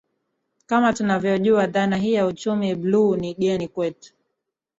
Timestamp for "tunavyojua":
0.93-1.67